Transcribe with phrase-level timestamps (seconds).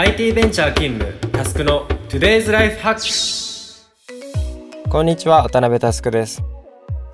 [0.00, 3.80] IT ベンチャー勤務タスクの Today's Life Hack
[4.88, 6.40] こんにちは渡辺タスクです。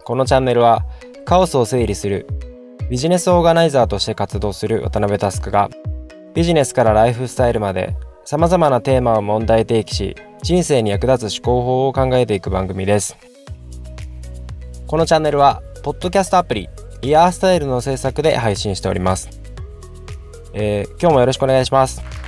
[0.04, 0.84] このチャンネルは
[1.24, 2.26] カオスを整理する
[2.90, 5.70] ビジネスオーガナイザーとして活動する渡辺タスクが
[6.34, 13.16] ビジネスからライフスタイルまで様々なテーマを問題提起し人生に役立つ思考法を考えていく番組です。
[14.86, 16.68] このチャンネルはポッドキャストアプリ
[17.00, 19.30] イヤースタイルの制作で配信しております、
[20.52, 22.23] えー、今日もよろしくお願いします。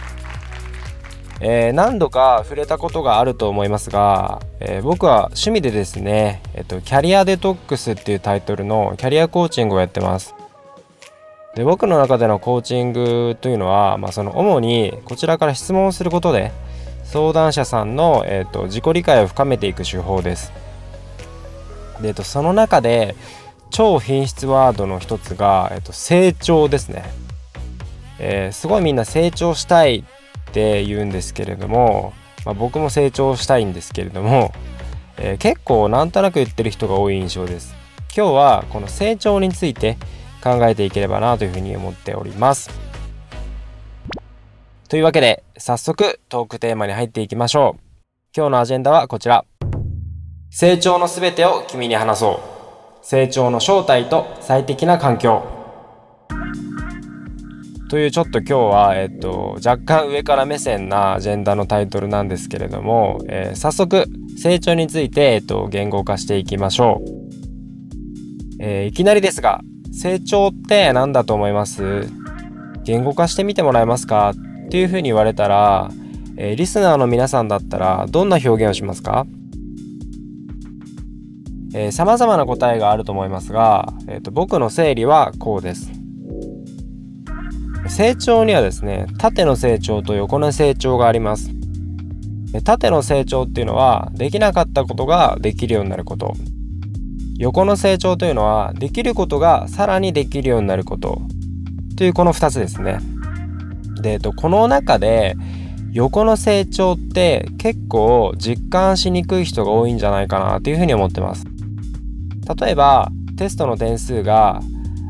[1.41, 10.35] えー、何度か触れたことがあると思いますが、えー、僕は趣味でですね、えっと、キャリアデトックスっていうタイトルのキャリアコーチングをやってます。
[11.55, 16.53] で僕の中でのコーチングというのは、まあ、その主にこちらから質問することで
[17.05, 20.53] 相談者さんの、えっと、自己理解を深めていく手法です。
[22.03, 23.15] で、えっと、その中で
[23.71, 27.05] 超品質ワードの一つが、えっと、成長ですね。
[28.19, 30.05] えー、すごいみんな成長したい
[30.57, 32.15] て言うんですけれども、
[32.47, 34.55] まあ、僕も成長したいんですけれども、
[35.19, 37.75] えー、結構なんとなく言ってる人が多い印象です。
[38.17, 39.99] 今日はこの成長について
[40.43, 42.71] 考えていければなというふうに思っております。
[44.89, 47.81] というわけで早速トークテーマに入っていきましょう。
[48.35, 49.45] 今日のアジェンダはこちら。
[50.49, 52.41] 成長のすべてを君に話そ
[53.03, 53.05] う。
[53.05, 55.56] 成長の正体と最適な環境。
[57.89, 64.07] というちょっと今日は、えっと、若干上から目線なアジェンダのタイトルなんですけれども、えー、早速
[64.37, 67.09] 成長について、えっと、言語化していきましょう、
[68.61, 69.61] えー、いきなりですが
[69.93, 72.09] 成長って何だと思います？
[72.85, 74.35] 言語化してみてもらえますか？
[74.67, 75.91] っていうふうに言われたら、
[76.37, 79.27] えー、リスナーの皆さんだったらどんな表現をしますか？
[81.93, 85.96] さまざまな答えがあると思いますが、えーと僕の整理はこうです。
[87.97, 91.49] 成長にはですね縦の成長と横の成長があります。
[92.63, 96.35] 縦の成長っていうのはできなかったことができるようになること。
[97.39, 101.23] 横の成長というのはできることがさらにできるようになること。
[101.97, 102.99] というこの2つですね。
[104.03, 105.35] でこの中で
[105.95, 111.47] 横の成長って結構実感しにくい人が多いんじゃないかなというふうに思ってます。
[112.61, 114.61] 例えばテストの点数が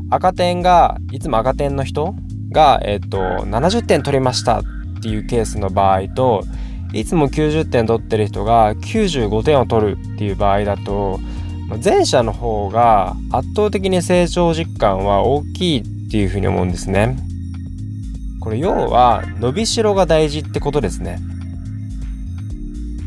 [0.09, 2.15] 赤点がいつも赤点の人？
[2.57, 4.63] が、えっと、70点取りましたっ
[5.03, 6.43] ていうケースの場合と
[6.91, 11.19] いつも90点取ってる人が95点を取るっていう場合だと
[11.83, 17.17] 前者の方が圧倒的に成長実感は大きいっていうふうに思うんですね。
[18.39, 21.19] これ要は伸びしろが大事ってことですね。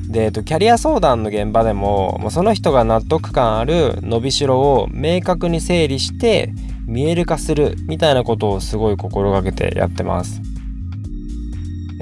[0.08, 6.52] で、えっと、キャリア相談の現場でもその人が納得感ある伸びしろを明確に整理して
[6.86, 10.40] 見える化するみたいなことをすごい心がけてやってます。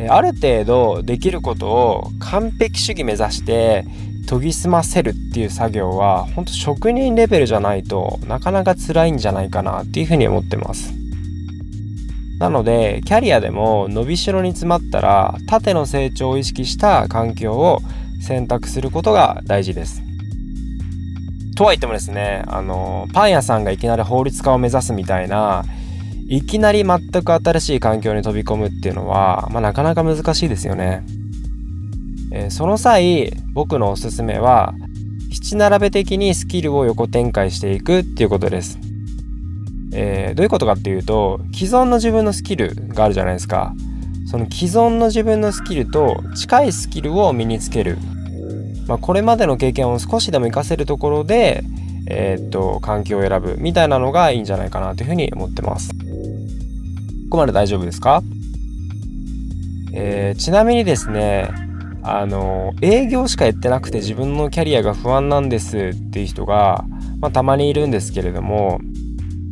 [0.09, 3.84] ある程度できることを完璧主義目指して
[4.28, 10.93] 研ぎ澄ませるっていう作業は本当職人レベルじゃないとなかなか辛いんじゃないかなっていうふうに思ってます。
[12.39, 17.81] なのでキャリアでも伸びしろに詰まったら縦の成長を意識した環境を
[18.21, 20.07] 選択することが大事です。
[21.58, 25.64] とは言ってもですねあのパン屋さんがいきなり法律家を目指すみたいな
[26.28, 31.04] いきなり全く新しい環境に飛び込むっていうのは、まあ、なかなか難しいですよね。
[32.30, 34.72] えー、その際僕のおすすめは
[35.32, 38.78] 七並べ的にスキルを横展開していくっていうことです。
[39.92, 43.74] えー、どういうことかっていうと既存の自分のスキルがあるじゃないですか。
[44.30, 47.98] その既存の自分のスキルと近いスキルを身につける
[48.88, 51.62] まあ、これまでの経験を少しでも活かせるところで、
[52.06, 55.91] えー、っと環境を選ぶみたいなのがいいんじゃないかなというふうに思ってます。
[55.91, 58.22] ここまで大丈夫ですか、
[59.93, 61.50] えー、ちなみにですね
[62.03, 66.87] あの営業しかやってなくて自分のキャリアが不安なんですっていう人が、
[67.21, 68.81] まあ、たまにいるんですけれども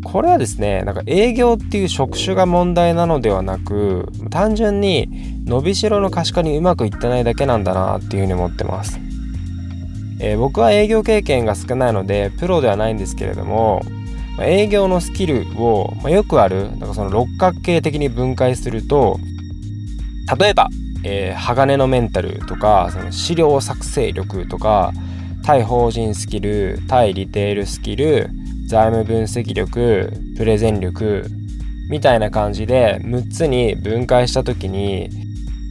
[0.05, 5.11] これはですねなんか営業っていう職種が問題なのではなく単純に
[5.45, 9.06] 伸びしろの可視化にうまくいってないだけなんだなっていうふうに思ってます。
[10.21, 13.83] えー、僕は営業経験が少ないのでプロではないんですけれども、
[14.37, 19.19] まあ、営業のスキルを、まあ、よくあるだかその六角形的に分解すると
[20.39, 20.69] 例えば、
[21.05, 24.93] えー、鋼のメンタルとかその資料作成力とか
[25.45, 28.31] 対法人スキル対リテールスキル
[28.67, 31.25] 財務分析力プレゼン力
[31.89, 35.26] みたいな感じで6つに分解した時に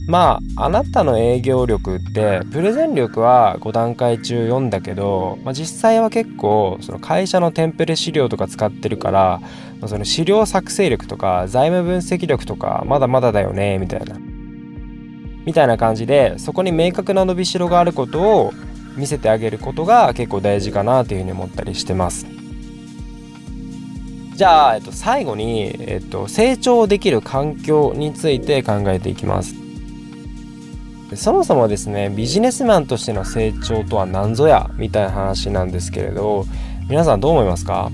[0.08, 9.42] まああなたの営業力ってプレゼン力は5段階中4だけど、まあ、実際は結構その会社のテンプレ資料とか使ってるから、
[9.80, 14.18] まあ、その資料作成力とか財務分析力とかまだまだだよねみたいな。
[15.46, 18.54] みたいな感じでそこに明確な伸びしろがあることを
[18.96, 22.26] 見せてあげることが結構大事かなというふうに思ったりしてます。
[24.36, 29.65] じゃあ、えっと、最後に、えっと、成長できる環境について考えていきます。
[31.16, 36.46] そもそもですねビジネスマンとしての成長とは何ぞやみたいな話なんですけれど
[36.90, 37.92] 皆さんどう思いますか、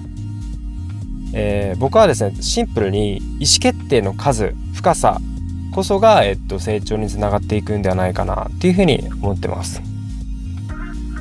[1.34, 5.20] えー、僕はですねシンプルに意思決定の数深さ
[5.74, 9.82] こそが、えっと、成長につながっていくんではないかなっていうふうに思ってます。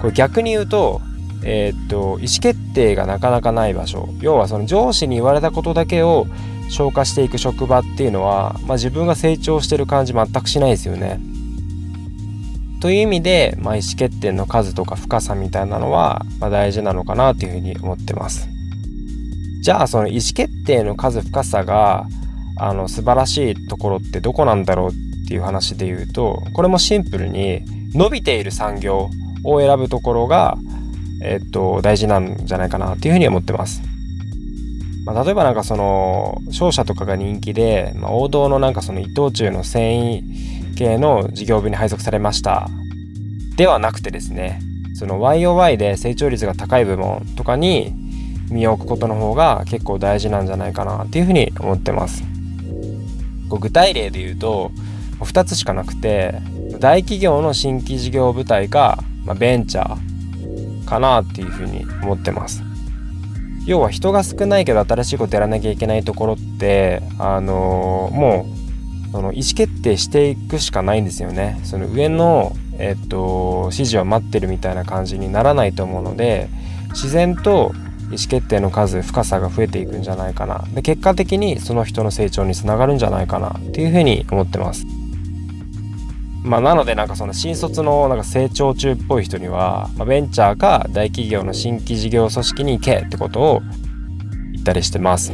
[0.00, 1.00] これ逆に言うと
[1.42, 6.26] えー、っと意思決定がなかなかない場所要はその上司に言われたことだけを
[6.68, 11.20] 消化していく職場っていうのは、まあ、自分が成長してる感じ全くしないですよね。
[12.80, 18.48] という意味で、まあ、意思決定の数とか深さみたいなのは、まあ、大事なのかなというふうに思ってます。
[19.62, 22.06] じゃあその意思決定の数深さが
[22.58, 27.62] あの素晴らしいところってどこなんだろうっていう話で言うとこれもシンプルに
[27.94, 29.10] 伸びている産業
[29.44, 30.56] を選ぶところが
[31.22, 33.82] えっと、大事なんじゃないかなっていうふうに思ってます。
[35.04, 40.22] まあ、例えばなんかその商社とかが人気で、まあ、王道のなんかその伊藤忠の繊維
[40.80, 42.68] 系の事業部に配属されました
[43.56, 44.62] ではなくてですね
[44.94, 47.94] その YOY で成長率が高い部門とかに
[48.50, 52.22] 身を置くことの方が結構大事なんじゃないかなっていうふうに思ってます。
[53.48, 54.72] こう具体例で言うと
[55.20, 56.34] 2つしかなくて
[56.78, 62.62] 大企業の新規事業部隊か、まあ、ベンチャーかなっていうふうに思ってます。
[63.66, 68.59] 要は人が少ないけど新しいことやらなきゃいけないところってあのー、もう
[69.12, 71.60] その意思決定していくしかないんですよね。
[71.64, 76.48] その上の、えっと、指示を待ってるみたいな感じにならないと思うので
[76.90, 77.72] 自然と
[78.10, 84.86] 意思決定の数深さが増えていくんじゃないかなで結果的にその人の成長につながるんじゃないかなっていうふうに思ってます。
[86.42, 93.60] まあ、なのでなんかその新卒のなんか成長中っぽい人には、まあ、ベンチャーか大企業の新規事業組織に行けってことを
[94.52, 95.32] 言ったりしてます。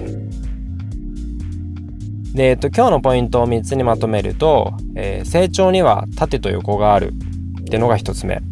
[2.37, 7.15] で、えっと、今日のポイントを3つにまとめると、えー、成長には縦と横がある
[7.63, 8.43] ってのが1つ目。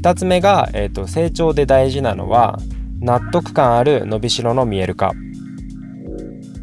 [0.00, 2.60] 2つ目が、えっと、成長で大事なのは
[3.00, 5.14] 納得感ある伸びしろの見える化。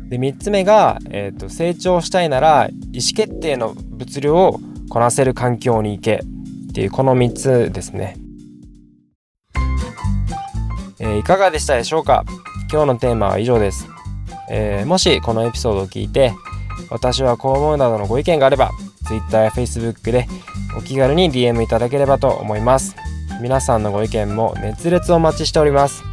[0.08, 6.22] で3つ目が、えっと、成長したいなら意思決定の物量をこなせる環境に行け
[6.70, 8.16] っていうこの3つですね、
[11.00, 12.24] えー、いかがでしたでしょうか？
[12.72, 13.88] 今日のテーマは以上です、
[14.50, 16.34] えー、もしこのエピソードを聞いて
[16.90, 18.72] 私はこう思うなどのご意見があれば
[19.08, 20.28] Twitter や Facebook で
[20.78, 22.96] お気軽に DM いただければと思います
[23.42, 26.04] 皆さんのご意見も熱烈お待ちしております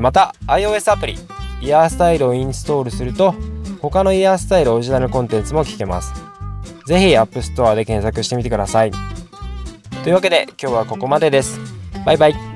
[0.00, 1.18] また iOS アプリ
[1.60, 3.34] イヤースタイルをインストールすると
[3.80, 6.26] 他のイヤースタイルオリジナルコンテンツも聞けます
[6.86, 8.92] ぜひ App Store で検索してみてください。
[10.04, 11.58] というわけで今日はここまでです。
[12.04, 12.55] バイバイ。